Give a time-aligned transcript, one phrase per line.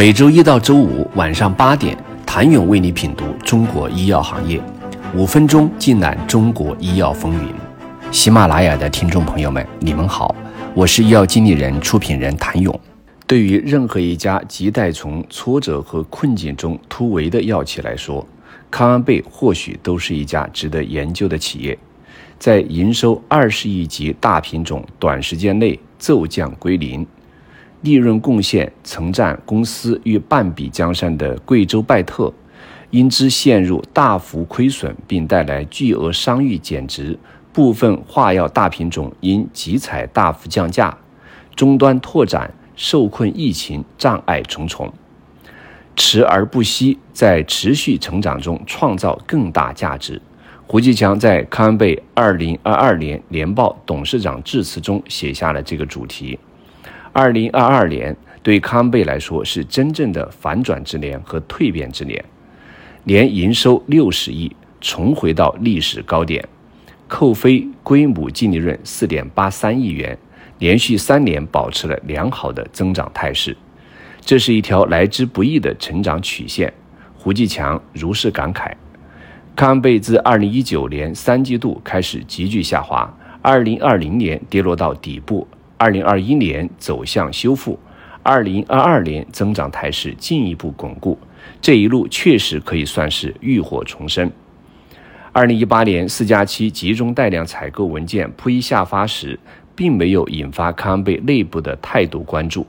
[0.00, 4.58] 每周一到周五晚上八点，谭勇为你品读中国医药行业，
[5.14, 7.52] 五分钟尽览中国医药风云。
[8.10, 10.34] 喜马拉雅的听众朋友们，你们好，
[10.74, 12.80] 我是医药经理人、出品人谭勇。
[13.26, 18.26] 对于任何一家亟待从挫折和困境中突围的药企来说，
[18.70, 21.78] 康安贝或许都是一家值得研究的企业。
[22.38, 27.06] 在营收二十亿级大品种短时间内骤降归零，
[27.82, 32.32] 利润贡献曾占公司逾半壁江山的贵州拜特，
[32.90, 37.18] 因之陷入大幅亏损并带来巨额商誉减值，
[37.52, 40.96] 部分化药大品种因集采大幅降价，
[41.54, 42.52] 终端拓展。
[42.76, 44.90] 受困疫情，障碍重重，
[45.94, 50.22] 持而不息，在持续成长中创造更大价值。
[50.66, 56.38] 胡继强在康安贝二零二二年年报董事长致辞中写下了这个主题。
[57.12, 62.24] 二零二二年对康贝来说是真正的反转之年和蜕变之年，
[63.04, 66.46] 年营收六十亿，重回到历史高点，
[67.08, 70.16] 扣非归母净利润四点八三亿元。
[70.58, 73.56] 连续三年保持了良好的增长态势，
[74.20, 76.70] 这是一条来之不易的成长曲线。
[77.16, 78.70] 胡继强如是感慨。
[79.56, 83.10] 康贝自2019年三季度开始急剧下滑
[83.42, 85.48] ，2020年跌落到底部
[85.80, 87.76] ，2021年走向修复
[88.22, 91.18] ，2022年增长态势进一步巩固。
[91.60, 94.30] 这一路确实可以算是浴火重生。
[95.32, 99.36] 2018年四加七集中带量采购文件铺一下发时。
[99.76, 102.66] 并没有引发康贝内部的态度关注，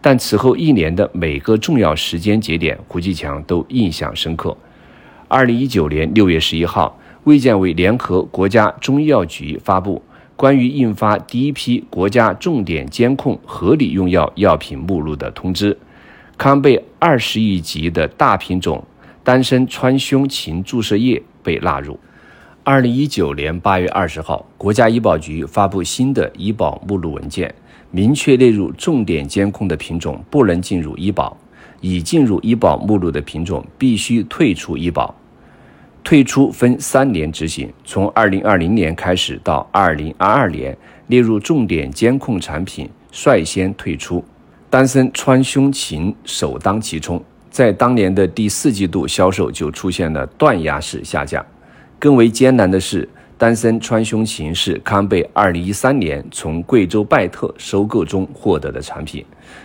[0.00, 4.56] 但此后一年的每个重要时间节点，胡继强都印象深刻。
[5.28, 10.02] 二零一九年六月十一号，卫健委联合国家中医药局发布
[10.38, 15.76] 关于印发第一批国家重点监控合理用药药品目录的通知，
[16.36, 18.80] 康贝二十亿级的大品种
[19.24, 21.98] 丹参川芎嗪注射液被纳入。
[22.62, 27.52] 二零一九年八月二十号，国家医保局发布新的医保目录文件，
[27.90, 31.36] 明确列入重点监控的品种不能进入医保，
[31.80, 35.12] 已进入医保目录的品种必须退出医保。
[36.08, 40.74] 退出分三年执行，从二零二零年开始到二零二二年，
[41.08, 44.24] 列入重点监控产品率先退出。
[44.70, 51.44] 丹参川芎嗪首当其冲，在当年的第四季度销售就出现了断崖式下降。
[51.98, 59.22] 更为艰难的是，丹参川芎嗪是康贝2013年从贵州拜特收购中获得的产品，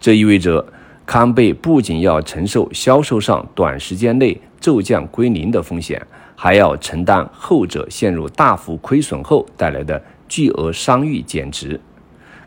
[0.00, 0.66] 这意味着
[1.06, 6.04] 康贝不仅要承受销售上短时间内骤降归零的风险，
[6.36, 11.80] 还要承担后者陷入大幅亏损后带来的巨额商誉减值，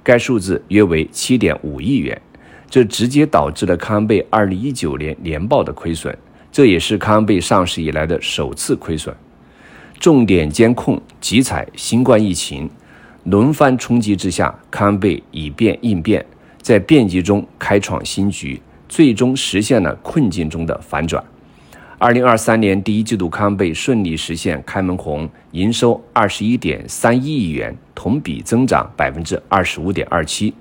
[0.03, 2.21] 该数字约为7.5亿元，
[2.69, 6.15] 这直接导致了康贝2019年年报的亏损，
[6.51, 9.15] 这也是康贝上市以来的首次亏损。
[9.99, 12.69] 重点监控、集采新冠疫情
[13.23, 16.23] 轮番冲击之下，康安贝以变应变，
[16.61, 21.23] 在变局中开创新局，最终实现了困境中的反转。
[21.99, 30.53] 二零二三年第一季度，康贝顺利实现开门红，营收二十一点三一亿元，同比增长百分之二十五点二七，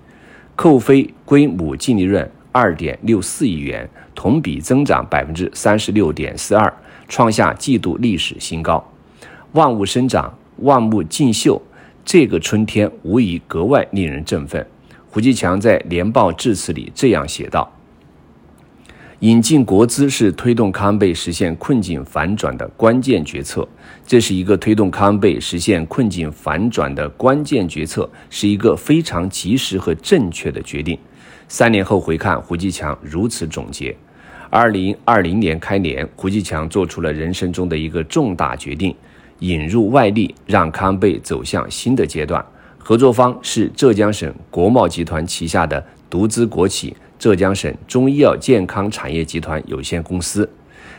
[0.55, 6.73] 扣非归母净利润二点六四亿元，同比增长百分之三十六点四二，
[7.07, 8.83] 创下季度历史新高。
[9.53, 11.61] 万物生长，万物竞秀，
[12.03, 14.67] 这个春天无疑格外令人振奋。
[15.11, 17.71] 胡继强在年报致辞里这样写道
[19.21, 23.67] ：“引进国资是推动康贝实现困境反转的关键决策，
[24.07, 30.99] 这是一个推动康贝实现困境反转的关键决策，是一个非常及时和正确的决定。”
[31.49, 33.97] 三年后回看，胡继强如此总结：
[34.51, 38.95] 二零二零年开年，胡继强做出了人生中的一个重大决定。
[39.39, 42.45] 引入外力，让康贝走向新的阶段。
[42.79, 50.49] 合作方是浙江省国贸集团旗下的独资国企浙江省中医药健康产业集团有限公司。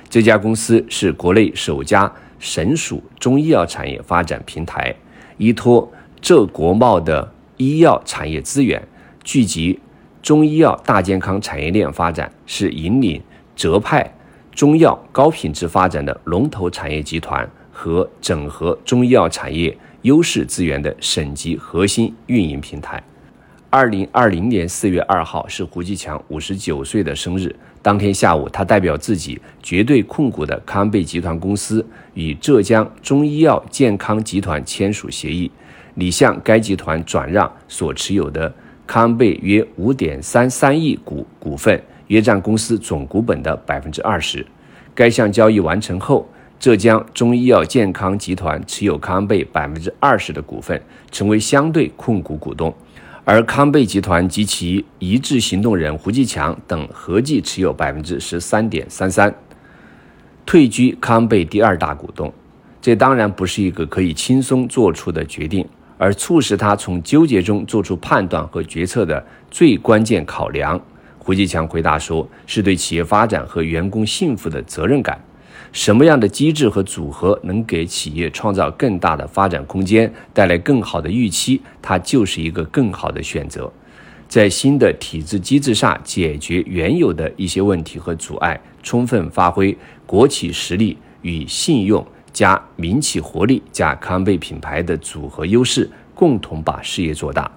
[0.10, 4.96] 这家公司是国内首家省属中医药产业发展平台，
[5.38, 5.92] 依托
[6.22, 8.82] 浙国贸的医药产业资源，
[9.24, 9.80] 聚集
[10.22, 13.22] 中医药大健康产业链发展，是引领
[13.56, 14.14] 浙派
[14.52, 17.50] 中药高品质发展的龙头产业集团。
[17.80, 23.04] 和整合中医药产业优势资源的省级核心运营平台。
[23.70, 27.54] 二零二零年四月二号是胡继强五十九岁的生日。
[27.82, 35.52] 当天下午，他代表自己绝对控股的康贝集团公司与浙江中医药健康集团签署协议，
[35.96, 38.54] 拟向该集团转让所持有的
[38.86, 44.46] 康贝约五点三三亿股股份，约占公司总股本的百分之二十。
[44.96, 46.26] 该项交易完成后，
[46.58, 50.82] 浙江中医药健康集团持有康贝百分之二十的股份，
[51.12, 52.74] 成为相对控股股东。
[53.30, 59.36] 而康贝集团及其一致行动人胡继强等合计持有百分之十三点三三，
[60.46, 62.34] 退居康贝第二大股东。
[62.82, 69.22] 这当然不是一个可以轻松做出的决定，而促使他从纠结中做出判断和决策的
[69.52, 70.80] 最关键考量。
[71.20, 75.22] 胡继强回答说：“是对企业发展和员工幸福的责任感。”
[75.78, 83.72] 什么样的机制和组合能给企业创造更大的发展空间，带来更好的预期，它就是一个更好的选择。
[84.28, 89.78] 在新的体制机制下解决原有的一些问题和阻碍，充分发挥
[90.08, 92.04] 国企实力与信用
[92.34, 97.52] 加民企活力加康贝品牌的组合优势，共同把事业做大。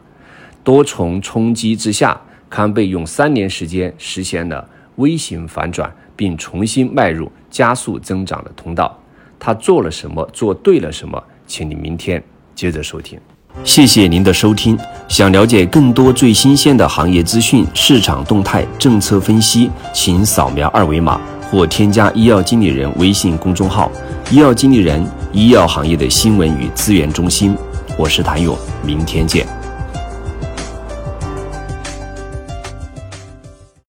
[0.63, 2.21] 多重冲击之下，
[2.51, 4.69] 康贝用三年时间实现了
[5.01, 5.93] 微型反转。
[6.21, 8.95] 并重新迈入加速增长的通道。
[9.39, 10.23] 他做了什么？
[10.35, 11.19] 做对了什么？
[11.47, 12.23] 请你明天
[12.55, 13.19] 接着收听。
[13.65, 14.79] 谢谢您的收听。
[15.09, 21.19] 想了解更多最新鲜的行业资讯、市场动态、政策分析，请扫描二维码
[21.51, 23.91] 或添加医药经理人微信公众号
[24.31, 25.03] “医药经理人”——
[25.33, 27.57] 医药行业的新闻与资源中心。
[27.97, 28.55] 我是谭勇，
[28.85, 29.60] 明天见。